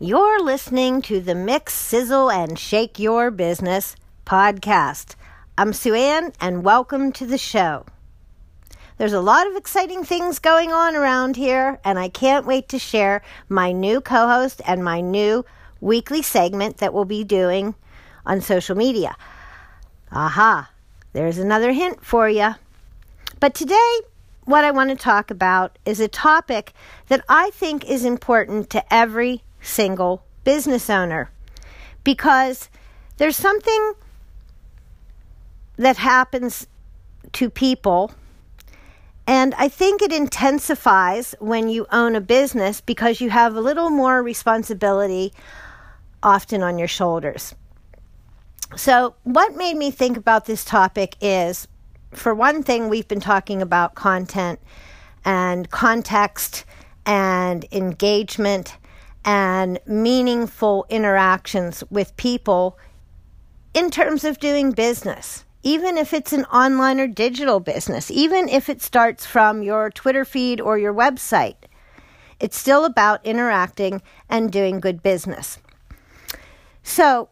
[0.00, 5.16] You're listening to the Mix, Sizzle, and Shake Your Business podcast.
[5.58, 7.84] I'm Sue Ann, and welcome to the show.
[8.96, 12.78] There's a lot of exciting things going on around here, and I can't wait to
[12.78, 15.44] share my new co host and my new
[15.80, 17.74] weekly segment that we'll be doing
[18.24, 19.16] on social media.
[20.12, 20.70] Aha,
[21.12, 22.54] there's another hint for you.
[23.40, 24.00] But today,
[24.44, 26.72] what I want to talk about is a topic
[27.08, 31.30] that I think is important to every single business owner
[32.04, 32.68] because
[33.16, 33.92] there's something
[35.76, 36.66] that happens
[37.32, 38.12] to people.
[39.26, 43.90] And I think it intensifies when you own a business because you have a little
[43.90, 45.32] more responsibility
[46.22, 47.54] often on your shoulders.
[48.76, 51.68] So, what made me think about this topic is
[52.12, 54.60] for one thing, we've been talking about content
[55.24, 56.64] and context
[57.04, 58.77] and engagement
[59.28, 62.78] and meaningful interactions with people
[63.74, 68.70] in terms of doing business, even if it's an online or digital business, even if
[68.70, 71.56] it starts from your Twitter feed or your website.
[72.40, 75.58] It's still about interacting and doing good business.
[76.82, 77.28] So,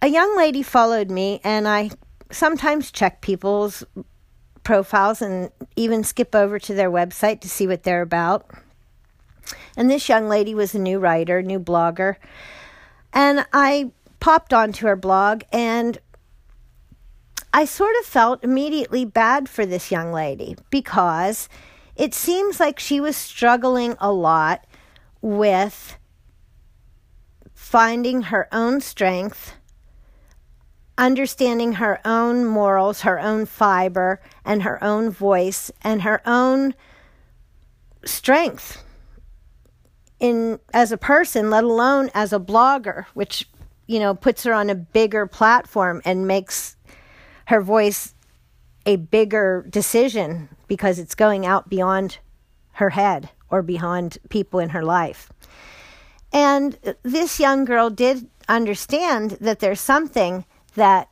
[0.00, 1.90] a young lady followed me, and I
[2.30, 3.82] sometimes check people's
[4.62, 8.48] profiles and even skip over to their website to see what they're about.
[9.76, 12.16] And this young lady was a new writer, new blogger.
[13.12, 13.90] And I
[14.20, 15.98] popped onto her blog and
[17.52, 21.48] I sort of felt immediately bad for this young lady because
[21.96, 24.66] it seems like she was struggling a lot
[25.20, 25.98] with
[27.54, 29.54] finding her own strength
[30.98, 36.74] understanding her own morals, her own fiber, and her own voice, and her own
[38.04, 38.82] strength
[40.20, 43.48] in as a person, let alone as a blogger, which
[43.86, 46.76] you know puts her on a bigger platform and makes
[47.46, 48.14] her voice
[48.86, 52.18] a bigger decision because it's going out beyond
[52.72, 55.30] her head or beyond people in her life.
[56.32, 61.08] And this young girl did understand that there's something that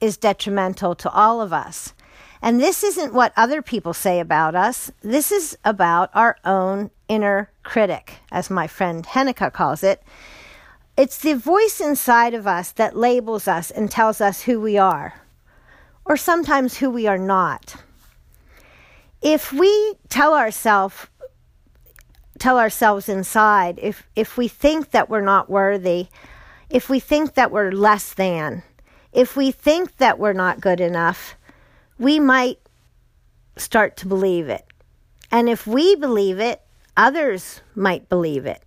[0.00, 1.94] is detrimental to all of us.
[2.42, 4.90] And this isn't what other people say about us.
[5.02, 10.00] This is about our own inner critic, as my friend Henneke calls it.
[10.96, 15.14] It's the voice inside of us that labels us and tells us who we are,
[16.04, 17.74] or sometimes who we are not.
[19.20, 21.08] If we tell ourselves
[22.38, 26.06] tell ourselves inside, if if we think that we're not worthy,
[26.70, 28.62] if we think that we're less than,
[29.12, 31.34] if we think that we're not good enough,
[31.98, 32.60] we might
[33.56, 34.64] start to believe it.
[35.30, 36.62] And if we believe it,
[36.96, 38.62] others might believe it.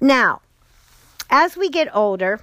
[0.00, 0.42] Now,
[1.30, 2.40] as we get older,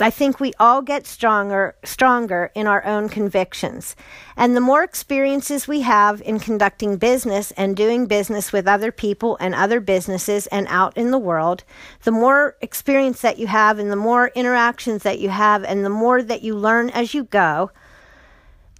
[0.00, 3.94] I think we all get stronger stronger in our own convictions.
[4.36, 9.36] And the more experiences we have in conducting business and doing business with other people
[9.40, 11.62] and other businesses and out in the world,
[12.02, 15.90] the more experience that you have and the more interactions that you have and the
[15.90, 17.70] more that you learn as you go,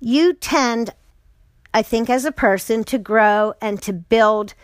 [0.01, 0.91] you tend
[1.75, 4.55] I think as a person to grow and to build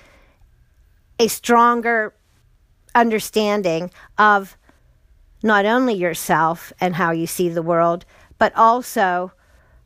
[1.18, 2.14] a stronger
[2.94, 4.56] understanding of
[5.42, 8.04] not only yourself and how you see the world,
[8.38, 9.32] but also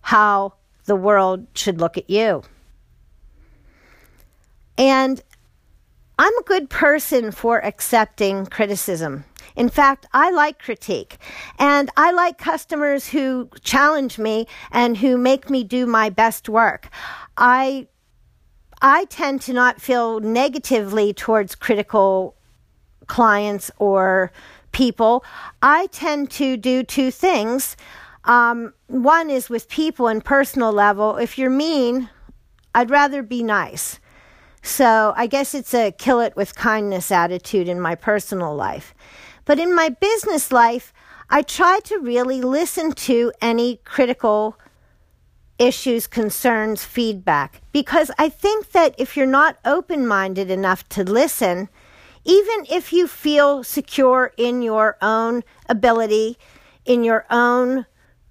[0.03, 0.53] how
[0.85, 2.43] the world should look at you.
[4.77, 5.23] And
[6.19, 9.25] I'm a good person for accepting criticism.
[9.57, 11.19] In fact, I like critique.
[11.59, 16.89] And I like customers who challenge me and who make me do my best work.
[17.37, 17.89] I
[18.83, 22.37] I tend to not feel negatively towards critical
[23.07, 24.31] clients or
[24.73, 25.25] people,
[25.63, 27.77] I tend to do two things.
[28.25, 31.17] Um, one is with people and personal level.
[31.17, 32.11] If you're mean,
[32.75, 34.01] I'd rather be nice.
[34.63, 38.95] So I guess it's a kill it with kindness attitude in my personal life.
[39.45, 40.93] But in my business life,
[41.31, 44.59] I try to really listen to any critical
[45.59, 51.69] issues, concerns, feedback, because I think that if you're not open minded enough to listen,
[52.25, 56.39] even if you feel secure in your own ability,
[56.85, 57.87] in your own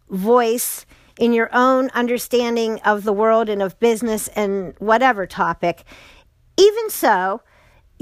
[0.09, 0.85] voice,
[1.19, 5.83] in your own understanding of the world and of business and whatever topic,
[6.57, 7.41] even so,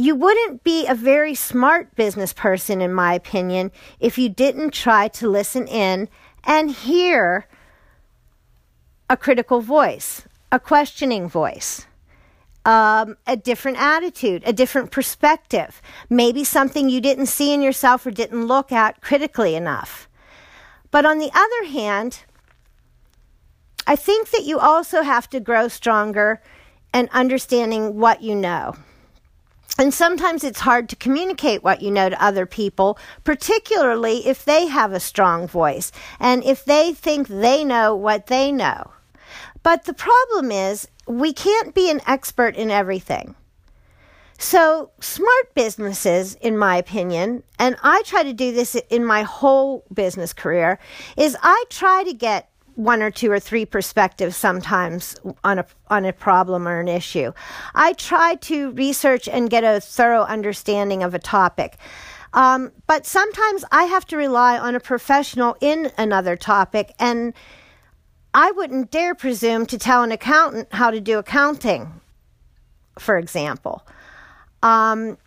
[0.06, 5.08] you wouldn't be a very smart business person, in my opinion, if you didn't try
[5.20, 6.10] to listen in
[6.44, 7.48] and hear
[9.10, 11.86] a critical voice, a questioning voice.
[12.66, 18.12] um, a different attitude, a different perspective, maybe something you didn't see in yourself or
[18.12, 20.08] didn't look at critically enough.
[20.92, 22.24] But on the other hand,
[23.88, 26.42] I think that you also have to grow stronger
[26.94, 28.76] and understanding what you know.
[29.78, 34.68] And sometimes it's hard to communicate what you know to other people, particularly if they
[34.68, 38.92] have a strong voice and if they think they know what they know.
[39.64, 43.36] But the problem is, we can't be an expert in everything.
[44.38, 49.86] So, smart businesses, in my opinion, and I try to do this in my whole
[49.94, 50.80] business career,
[51.16, 52.51] is I try to get
[52.84, 57.32] one or two or three perspectives sometimes on a on a problem or an issue.
[57.76, 61.78] I try to research and get a thorough understanding of a topic.
[62.34, 67.34] Um, but sometimes I have to rely on a professional in another topic, and
[68.34, 72.02] I wouldn't dare presume to tell an accountant how to do accounting,
[72.98, 73.86] for example.
[74.64, 75.18] Um,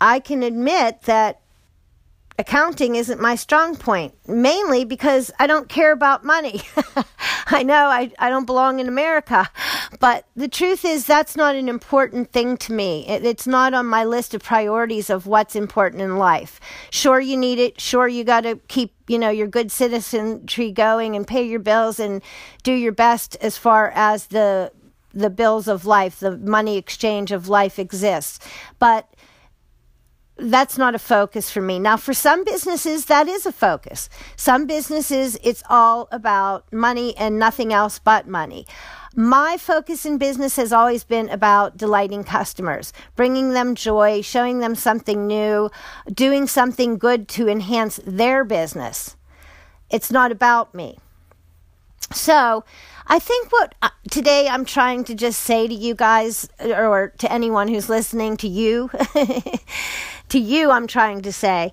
[0.00, 1.40] I can admit that
[2.38, 6.62] accounting isn't my strong point, mainly because I don't care about money.
[7.46, 9.48] I know I, I don't belong in America,
[9.98, 13.06] but the truth is that's not an important thing to me.
[13.08, 16.60] It, it's not on my list of priorities of what's important in life.
[16.90, 17.80] Sure, you need it.
[17.80, 21.98] Sure, you got to keep you know your good citizenry going and pay your bills
[21.98, 22.22] and
[22.62, 24.70] do your best as far as the
[25.14, 28.38] the bills of life, the money exchange of life exists.
[28.78, 29.08] But
[30.38, 31.78] that's not a focus for me.
[31.78, 34.08] Now, for some businesses, that is a focus.
[34.36, 38.66] Some businesses, it's all about money and nothing else but money.
[39.16, 44.76] My focus in business has always been about delighting customers, bringing them joy, showing them
[44.76, 45.70] something new,
[46.12, 49.16] doing something good to enhance their business.
[49.90, 50.98] It's not about me.
[52.12, 52.64] So,
[53.10, 57.32] I think what uh, today I'm trying to just say to you guys, or to
[57.32, 58.90] anyone who's listening to you,
[60.30, 61.72] to you, I'm trying to say,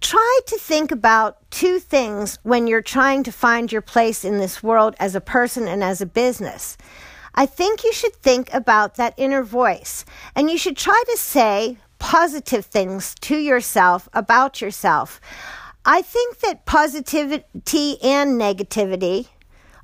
[0.00, 4.62] try to think about two things when you're trying to find your place in this
[4.62, 6.76] world as a person and as a business.
[7.34, 10.04] I think you should think about that inner voice
[10.34, 15.20] and you should try to say positive things to yourself about yourself.
[15.84, 19.28] I think that positivity and negativity,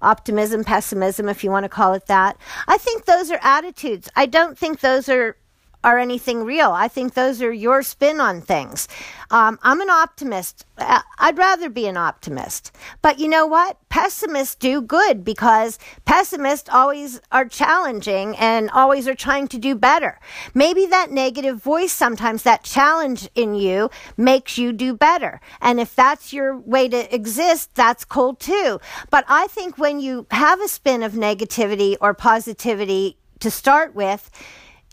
[0.01, 2.37] optimism, pessimism, if you want to call it that,
[2.67, 4.09] I think those are attitudes.
[4.17, 5.37] I don't think those are
[5.85, 6.71] are anything real.
[6.73, 8.89] I think those are your spin on things.
[9.31, 10.67] Um, I'm an optimist.
[10.79, 12.71] I'd rather be an optimist.
[13.01, 13.79] But you know what?
[13.89, 20.21] Pessimists do good because pessimists always are challenging and always are trying to do better.
[20.55, 25.41] Maybe that negative voice sometimes, that challenge in you, makes you do better.
[25.61, 28.81] And if that's your way to exist, that's cool too.
[29.11, 34.31] But I think when you have a spin of negativity or positivity to start with,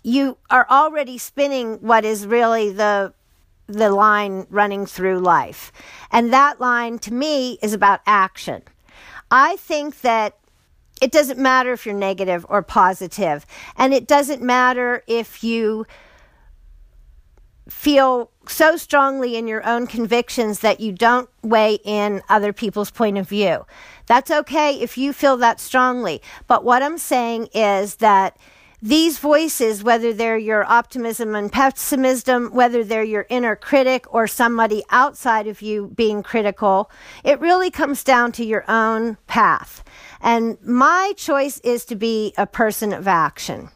[0.04, 3.14] you are already spinning what is really the
[3.68, 5.72] the line running through life.
[6.12, 8.64] And that line to me is about action.
[9.30, 10.38] I think that
[11.02, 13.46] it doesn't matter if you're negative or positive,
[13.78, 15.86] and it doesn't matter if you
[17.70, 23.18] feel so strongly in your own convictions that you don't weigh in other people's point
[23.18, 23.66] of view.
[24.08, 26.22] That's okay if you feel that strongly.
[26.48, 28.38] But what I'm saying is that
[28.82, 34.84] these voices, whether they're your optimism and pessimism, whether they're your inner critic or somebody
[34.90, 36.90] outside of you being critical,
[37.24, 39.84] it really comes down to your own path.
[40.22, 43.70] And my choice is to be a person of action.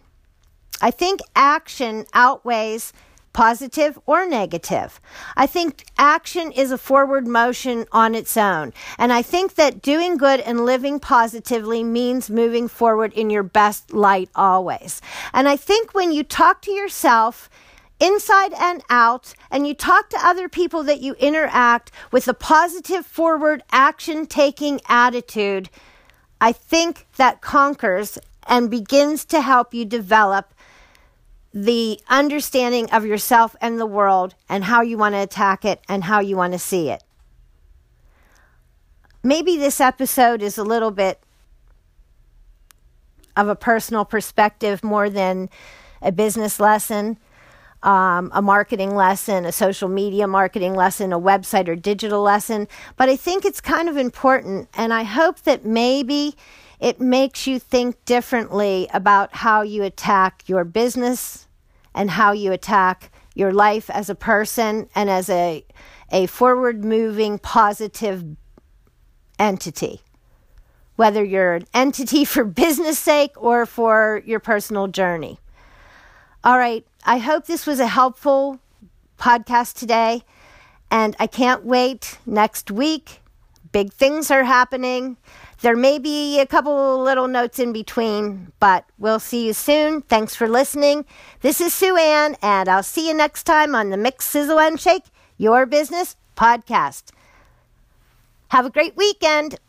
[0.81, 2.93] I think action outweighs
[3.33, 5.01] positive or negative.
[5.35, 8.73] I think action is a forward motion on its own.
[8.97, 13.93] And I think that doing good and living positively means moving forward in your best
[13.93, 15.01] light always.
[15.33, 17.49] And I think when you talk to yourself,
[17.99, 23.05] inside and out, and you talk to other people that you interact with a positive,
[23.05, 25.69] forward, action taking attitude,
[26.41, 30.53] I think that conquers and begins to help you develop
[31.53, 36.03] the understanding of yourself and the world and how you want to attack it and
[36.03, 37.03] how you want to see it.
[39.21, 41.19] Maybe this episode is a little bit
[43.37, 45.49] of a personal perspective more than
[46.01, 47.17] a business lesson,
[47.83, 52.67] um, a marketing lesson, a social media marketing lesson, a website or digital lesson.
[52.97, 56.35] But I think it's kind of important, and I hope that maybe
[56.79, 61.47] it makes you think differently about how you attack your business
[61.93, 65.65] and how you attack your life as a person and as a,
[66.11, 68.23] a forward moving, positive
[69.39, 70.01] entity.
[70.95, 75.39] whether you're an entity for business sake or for your personal journey.
[76.43, 78.59] All right, I hope this was a helpful
[79.19, 80.23] podcast today,
[80.89, 83.19] and I can't wait next week.
[83.71, 85.17] Big things are happening.
[85.61, 90.01] There may be a couple little notes in between, but we'll see you soon.
[90.01, 91.05] Thanks for listening.
[91.41, 94.79] This is Sue Ann, and I'll see you next time on the Mix Sizzle and
[94.79, 95.05] Shake
[95.37, 97.11] Your Business podcast.
[98.49, 99.59] Have a great weekend.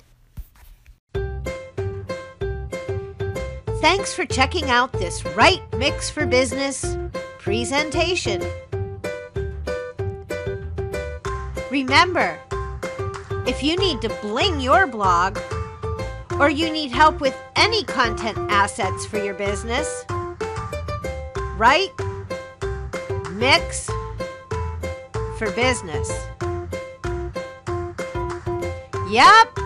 [3.80, 6.96] Thanks for checking out this Right Mix for Business
[7.44, 8.42] presentation.
[11.70, 12.40] Remember,
[13.46, 15.38] if you need to bling your blog,
[16.40, 20.06] or you need help with any content assets for your business,
[21.58, 21.90] right?
[23.32, 23.90] Mix
[25.36, 26.10] for business.
[29.10, 29.58] Yep,